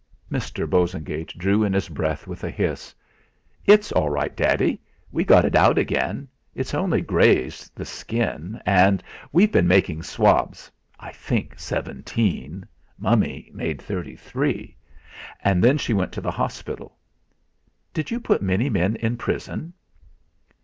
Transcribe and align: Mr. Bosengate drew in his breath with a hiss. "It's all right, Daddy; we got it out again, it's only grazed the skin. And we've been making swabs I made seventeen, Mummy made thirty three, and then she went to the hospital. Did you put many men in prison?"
Mr. 0.31 0.67
Bosengate 0.67 1.37
drew 1.37 1.63
in 1.63 1.73
his 1.73 1.87
breath 1.87 2.25
with 2.25 2.43
a 2.43 2.49
hiss. 2.49 2.95
"It's 3.67 3.91
all 3.91 4.09
right, 4.09 4.35
Daddy; 4.35 4.81
we 5.11 5.23
got 5.23 5.45
it 5.45 5.55
out 5.55 5.77
again, 5.77 6.27
it's 6.55 6.73
only 6.73 7.01
grazed 7.01 7.75
the 7.75 7.85
skin. 7.85 8.59
And 8.65 9.03
we've 9.31 9.51
been 9.51 9.67
making 9.67 10.01
swabs 10.01 10.71
I 10.99 11.13
made 11.29 11.51
seventeen, 11.55 12.65
Mummy 12.97 13.51
made 13.53 13.79
thirty 13.79 14.15
three, 14.15 14.75
and 15.43 15.63
then 15.63 15.77
she 15.77 15.93
went 15.93 16.11
to 16.13 16.21
the 16.21 16.31
hospital. 16.31 16.97
Did 17.93 18.09
you 18.09 18.19
put 18.19 18.41
many 18.41 18.71
men 18.71 18.95
in 18.95 19.17
prison?" 19.17 19.71